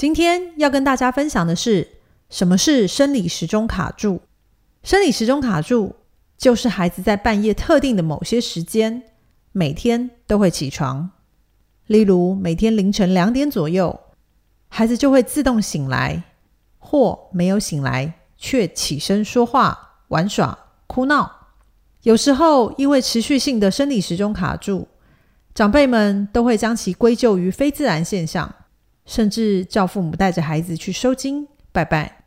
[0.00, 1.86] 今天要跟大家分享的是，
[2.30, 4.20] 什么是生理时钟卡住？
[4.82, 5.96] 生理时钟卡住，
[6.38, 9.02] 就是孩子在半夜特定的某些时间，
[9.52, 11.10] 每天都会起床。
[11.86, 14.00] 例如，每天凌晨两点左右，
[14.68, 16.22] 孩子就会自动醒来，
[16.78, 21.48] 或没有醒来却起身说话、玩耍、哭闹。
[22.04, 24.88] 有时候，因为持续性的生理时钟卡住，
[25.54, 28.54] 长辈们都会将其归咎于非自然现象。
[29.10, 32.26] 甚至叫父母带着孩子去收经拜拜。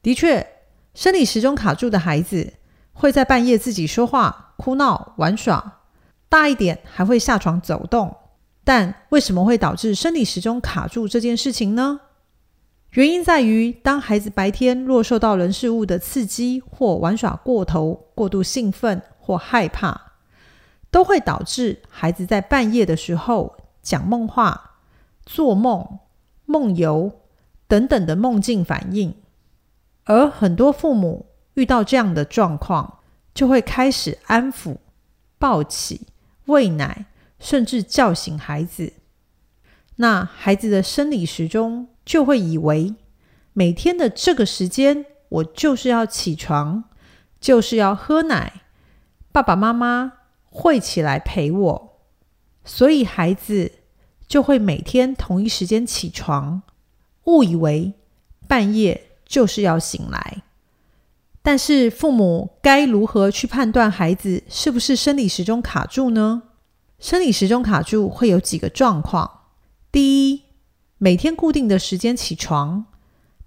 [0.00, 0.46] 的确，
[0.94, 2.52] 生理时钟卡住的孩子
[2.92, 5.80] 会在半夜自己说话、哭闹、玩耍，
[6.28, 8.14] 大一点还会下床走动。
[8.62, 11.98] 但为什么会导致生理时钟卡住这件事情呢？
[12.92, 20.12] 原因在于，当孩子白天若受到人事物的刺激或玩耍过头、过度兴奋或害怕，
[20.92, 24.76] 都会导致孩子在半夜的时候讲梦话、
[25.26, 25.98] 做梦。
[26.50, 27.20] 梦游
[27.68, 29.14] 等等的梦境反应，
[30.02, 32.98] 而很多父母遇到这样的状况，
[33.32, 34.78] 就会开始安抚、
[35.38, 36.08] 抱起、
[36.46, 37.06] 喂奶，
[37.38, 38.94] 甚至叫醒孩子。
[39.96, 42.96] 那孩子的生理时钟就会以为，
[43.52, 46.82] 每天的这个时间，我就是要起床，
[47.40, 48.62] 就是要喝奶，
[49.30, 50.14] 爸爸妈妈
[50.46, 52.00] 会起来陪我，
[52.64, 53.74] 所以孩子。
[54.30, 56.62] 就会每天同一时间起床，
[57.24, 57.92] 误以为
[58.46, 60.42] 半夜就是要醒来。
[61.42, 66.44] 但是父母该如何去判断孩子是不是生理时钟卡住呢？
[67.00, 69.28] 生理时钟卡住会有几个状况：
[69.90, 70.42] 第一，
[70.98, 72.84] 每天固定的时间起床，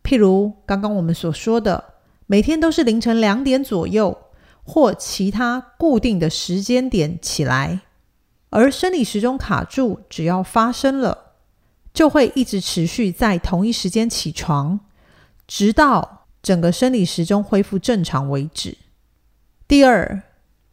[0.03, 1.93] 譬如刚刚我们所说的，
[2.27, 4.17] 每天都是凌晨两点左右
[4.65, 7.82] 或其他固定的时间点起来。
[8.55, 11.31] 而生理时钟卡住，只要发生了，
[11.91, 14.79] 就会一直持续在同一时间起床，
[15.47, 18.77] 直到整个生理时钟恢复正常为止。
[19.67, 20.21] 第二，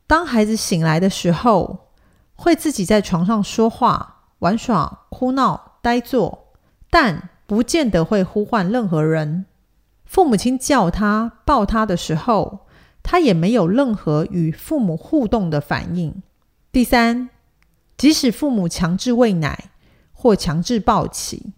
[0.06, 1.88] 当孩子醒来的时候，
[2.34, 6.52] 会自己在床上说话、玩耍、哭闹、呆坐，
[6.90, 9.46] 但不见得会呼唤任何人。
[10.04, 12.66] 父母亲叫他、抱他的时候，
[13.02, 16.22] 他也没有任何与父母互动的反应。
[16.70, 17.30] 第三。
[18.00, 19.72] 即使父母强制喂奶
[20.10, 21.52] 或强制抱起，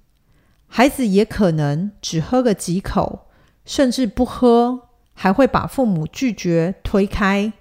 [0.66, 3.28] 孩子也可能只喝个几口，
[3.64, 7.53] 甚至不喝，还会把父母拒绝推开。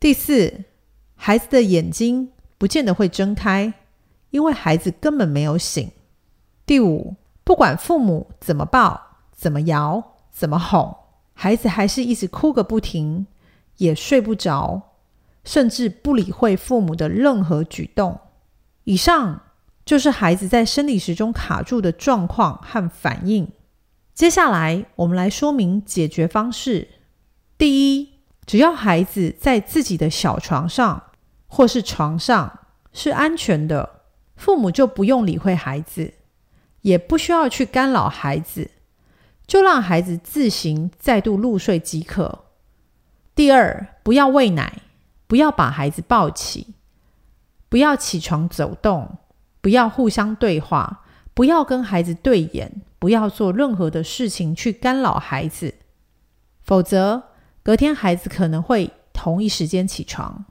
[0.00, 0.64] 第四，
[1.14, 3.72] 孩子的眼睛不见得会睁开，
[4.30, 5.88] 因为孩子根本没有醒。
[6.66, 7.14] 第五，
[7.44, 9.00] 不管父母怎么抱、
[9.32, 10.92] 怎么摇、怎么哄，
[11.34, 13.28] 孩子还是一直哭个不停，
[13.76, 14.87] 也睡不着。
[15.48, 18.20] 甚至不理会父母的任何举动。
[18.84, 19.40] 以上
[19.82, 23.50] 就是孩子在生理时钟卡住的状况和反应。
[24.12, 26.88] 接下来，我们来说明解决方式。
[27.56, 28.10] 第一，
[28.44, 31.04] 只要孩子在自己的小床上
[31.46, 32.58] 或是床上
[32.92, 34.02] 是安全的，
[34.36, 36.12] 父母就不用理会孩子，
[36.82, 38.70] 也不需要去干扰孩子，
[39.46, 42.44] 就让孩子自行再度入睡即可。
[43.34, 44.82] 第二，不要喂奶。
[45.28, 46.74] 不要把孩子抱起，
[47.68, 49.18] 不要起床走动，
[49.60, 55.74] 不要互相对话，不要跟孩子对眼，不要做任何的事情去干扰孩子，
[56.64, 57.22] 否则
[57.62, 60.44] 隔天孩子可能会同一时间起床。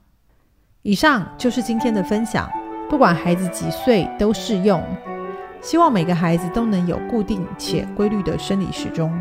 [0.82, 2.48] 以上就是今天的分享，
[2.88, 4.82] 不管孩子几岁都适用。
[5.60, 9.12] 希望每个孩子都能有固定且规律的生理时钟。